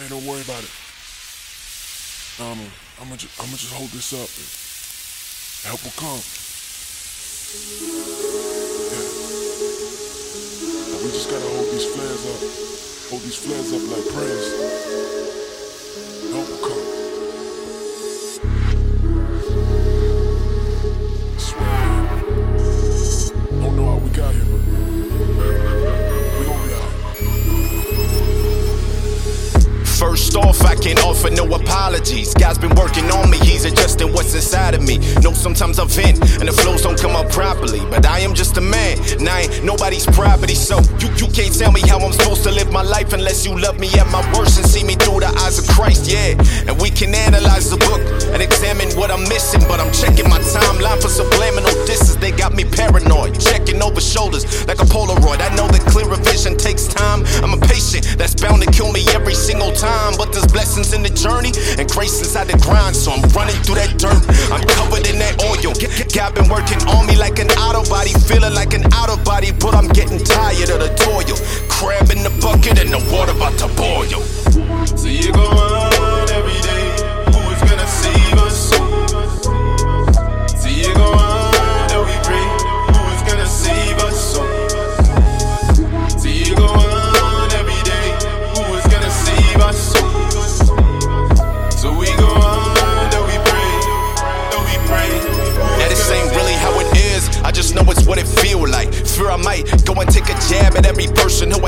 Hey, 0.00 0.08
don't 0.08 0.24
worry 0.24 0.40
about 0.40 0.64
it. 0.64 0.70
Um, 2.40 2.56
I'm 2.96 3.04
gonna 3.04 3.20
just, 3.20 3.38
I'm 3.38 3.44
gonna 3.44 3.58
just 3.58 3.74
hold 3.74 3.90
this 3.90 4.16
up. 4.16 4.32
Help 5.68 5.84
will 5.84 5.92
come. 6.00 6.24
Yeah. 8.96 9.04
We 11.04 11.12
just 11.12 11.28
gotta 11.28 11.44
hold 11.52 11.68
these 11.68 11.84
flares 11.92 12.24
up. 12.32 12.40
Hold 13.10 13.22
these 13.28 13.36
flares 13.36 13.74
up 13.76 13.84
like 13.92 14.08
prayers. 14.14 14.99
I 30.64 30.74
can't 30.74 31.02
offer 31.04 31.30
no 31.30 31.44
apologies. 31.54 32.34
God's 32.34 32.58
been 32.58 32.74
working 32.74 33.10
on 33.10 33.30
me, 33.30 33.38
He's 33.38 33.64
adjusting 33.64 34.12
what's 34.12 34.34
inside 34.34 34.74
of 34.74 34.82
me. 34.82 34.98
Know 35.22 35.32
sometimes 35.32 35.78
I 35.78 35.84
vent 35.86 36.20
and 36.40 36.48
the 36.48 36.52
flows 36.52 36.82
don't 36.82 36.98
come 36.98 37.16
up 37.16 37.30
properly. 37.30 37.80
But 37.90 38.06
I 38.06 38.20
am 38.20 38.34
just 38.34 38.56
a 38.56 38.60
man, 38.60 38.98
and 39.18 39.28
I 39.28 39.42
ain't 39.42 39.64
nobody's 39.64 40.06
property. 40.06 40.54
So 40.54 40.80
you, 40.98 41.08
you 41.16 41.28
can't 41.32 41.52
tell 41.56 41.72
me 41.72 41.80
how 41.80 41.98
I'm 41.98 42.12
supposed 42.12 42.42
to 42.44 42.50
live 42.50 42.72
my 42.72 42.82
life 42.82 43.12
unless 43.12 43.46
you 43.46 43.58
love 43.58 43.78
me 43.78 43.88
at 43.98 44.08
my 44.10 44.22
worst 44.36 44.58
and 44.58 44.66
see 44.66 44.84
me 44.84 44.94
through 44.94 45.20
the 45.20 45.32
eyes 45.44 45.58
of 45.58 45.66
Christ, 45.68 46.10
yeah. 46.10 46.38
And 46.68 46.80
we 46.80 46.90
can 46.90 47.14
analyze 47.14 47.70
the 47.70 47.76
book 47.76 48.00
and 48.32 48.42
examine 48.42 48.88
what 48.96 49.10
I'm 49.10 49.22
missing. 49.28 49.60
But 49.68 49.80
I'm 49.80 49.92
checking 49.92 50.28
my 50.28 50.38
timeline 50.40 51.00
for 51.00 51.08
subliminal 51.08 51.74
disses. 51.86 52.16
They 52.16 52.32
got 52.32 52.54
me 52.54 52.64
paranoid, 52.64 53.40
checking 53.40 53.82
over 53.82 54.00
shoulders 54.00 54.44
like 54.66 54.78
a 54.80 54.88
Polaroid. 54.88 55.40
I 55.40 55.54
know 55.54 55.68
that 55.68 55.82
clearer 55.90 56.16
vision 56.16 56.56
takes 56.56 56.86
time. 56.86 57.24
I'm 57.42 57.54
a 57.54 57.60
patient 57.66 58.06
that's 58.16 58.34
bound 58.34 58.62
to 58.62 58.70
kill 58.70 58.92
me. 58.92 59.02
Blessings 60.80 60.96
in 60.96 61.02
the 61.02 61.12
journey 61.12 61.52
and 61.76 61.84
grace 61.90 62.20
inside 62.20 62.48
the 62.48 62.56
grind. 62.64 62.96
So 62.96 63.12
I'm 63.12 63.20
running 63.36 63.56
through 63.60 63.76
that 63.76 64.00
dirt. 64.00 64.16
I'm 64.48 64.64
covered 64.64 65.04
in 65.04 65.20
that 65.20 65.36
oil. 65.44 65.76
God 66.08 66.32
been 66.32 66.48
working 66.48 66.80
on 66.88 67.04
me 67.04 67.20
like 67.20 67.36
an 67.38 67.52
auto 67.60 67.84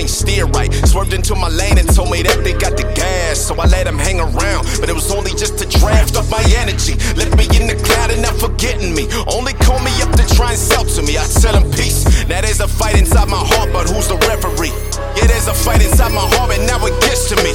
ain't 0.00 0.10
steer 0.10 0.46
right. 0.46 0.72
Swerved 0.88 1.12
into 1.12 1.34
my 1.34 1.48
lane 1.48 1.76
and 1.76 1.86
told 1.94 2.10
me 2.10 2.22
that 2.22 2.42
they 2.42 2.56
got 2.56 2.76
the 2.76 2.88
gas, 2.96 3.38
so 3.38 3.54
I 3.60 3.66
let 3.68 3.84
them 3.84 3.98
hang 3.98 4.18
around. 4.18 4.64
But 4.80 4.88
it 4.88 4.96
was 4.96 5.12
only 5.12 5.32
just 5.36 5.58
to 5.60 5.68
draft 5.68 6.16
up 6.16 6.28
my 6.32 6.42
energy. 6.56 6.96
Left 7.14 7.36
me 7.36 7.44
in 7.52 7.68
the 7.68 7.76
cloud 7.84 8.10
and 8.10 8.22
not 8.22 8.34
forgetting 8.40 8.94
me. 8.96 9.06
Only 9.28 9.52
call 9.60 9.78
me 9.84 9.92
up 10.00 10.10
to 10.16 10.24
try 10.34 10.56
and 10.56 10.60
sell 10.60 10.84
to 10.84 11.02
me. 11.02 11.20
I 11.20 11.24
tell 11.28 11.52
them 11.52 11.68
peace. 11.76 12.08
Now 12.26 12.40
there's 12.40 12.60
a 12.60 12.68
fight 12.68 12.96
inside 12.96 13.28
my 13.28 13.44
heart, 13.52 13.70
but 13.72 13.88
who's 13.88 14.08
the 14.08 14.16
referee? 14.24 14.74
Yeah, 15.20 15.28
there's 15.28 15.46
a 15.46 15.54
fight 15.54 15.84
inside 15.84 16.12
my 16.16 16.24
heart, 16.34 16.56
and 16.56 16.66
now 16.66 16.80
it 16.86 16.96
gets 17.04 17.28
to 17.28 17.36
me. 17.44 17.52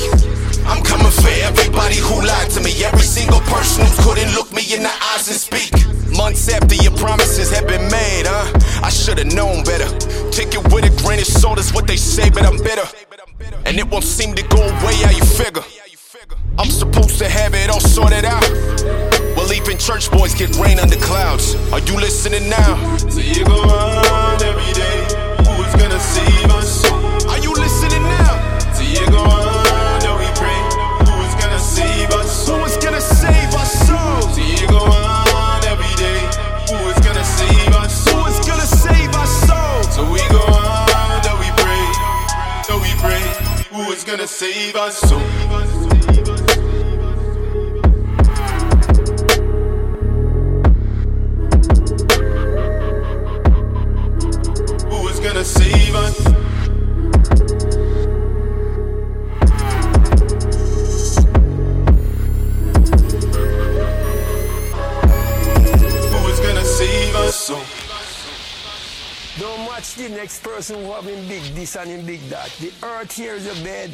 I'm 0.66 0.82
coming 0.84 1.12
for 1.12 1.34
everybody 1.46 1.98
who 1.98 2.26
lied 2.26 2.50
to 2.58 2.62
me. 2.62 2.72
Every 2.84 3.06
single 3.06 3.42
person 3.42 3.86
who 3.86 3.94
couldn't 4.02 4.34
look 4.34 4.54
me 4.54 4.62
in 4.74 4.82
the 4.82 4.94
eyes 5.14 5.28
and 5.30 5.38
speak. 5.38 5.74
Months 6.16 6.48
after 6.50 6.76
your 6.76 6.96
promises 6.98 7.52
have 7.52 7.68
been 7.68 7.86
made, 7.92 8.26
huh? 8.26 8.48
I 8.82 8.90
should've 8.90 9.34
known 9.34 9.64
better. 9.64 9.90
Take 10.32 10.56
it 10.56 10.64
with 10.74 10.86
a 10.86 10.95
is 11.28 11.74
what 11.74 11.88
they 11.88 11.98
say, 11.98 12.30
but 12.30 12.46
I'm 12.46 12.58
bitter. 12.58 12.88
And 13.66 13.78
it 13.78 13.90
won't 13.90 14.04
seem 14.04 14.36
to 14.36 14.44
go 14.44 14.62
away 14.62 14.96
how 15.04 15.12
you 15.12 15.24
figure. 15.24 15.64
I'm 16.58 16.70
supposed 16.70 17.18
to 17.20 17.28
have 17.28 17.54
it 17.54 17.70
all 17.70 17.80
sorted 17.80 18.26
out. 18.26 18.48
Well, 19.36 19.52
even 19.52 19.78
church 19.78 20.10
boys 20.12 20.34
get 20.34 20.56
rain 20.58 20.80
under 20.80 20.96
clouds. 20.98 21.56
Are 21.72 21.80
you 21.80 21.96
listening 22.00 22.50
now? 22.50 22.98
So 22.98 23.20
you 23.20 23.46
go 23.46 23.64
gonna 44.06 44.28
save 44.28 44.76
us? 44.76 45.00
So 45.00 45.18
Who 54.90 55.08
is 55.08 55.20
gonna 55.20 55.44
save 55.44 55.96
us? 55.96 56.45
Don't 69.38 69.66
watch 69.66 69.96
the 69.96 70.08
next 70.08 70.44
person 70.44 70.82
who 70.82 70.94
have 70.94 71.04
him 71.04 71.28
big 71.28 71.44
this 71.56 71.76
and 71.76 71.90
him 71.90 72.06
big 72.06 72.22
that. 72.30 72.50
The 72.62 72.72
earth 72.84 73.18
here 73.18 73.34
is 73.34 73.46
your 73.46 73.56
bed. 73.66 73.92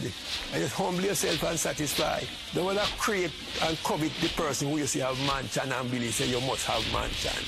And 0.53 0.61
just 0.61 0.75
humble 0.75 1.01
yourself 1.01 1.41
and 1.43 1.59
satisfy. 1.59 2.21
Don't 2.53 2.65
want 2.65 2.77
to 2.77 2.85
create 2.97 3.31
and 3.63 3.75
covet 3.83 4.11
the 4.21 4.29
person 4.29 4.69
who 4.69 4.77
you 4.77 4.85
see 4.85 4.99
have 4.99 5.17
mansion 5.25 5.71
and 5.71 5.89
believe 5.89 6.13
say 6.13 6.27
you 6.27 6.39
must 6.41 6.67
have 6.67 6.83
mansion. 6.93 7.43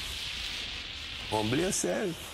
Humble 1.29 1.57
yourself. 1.59 2.32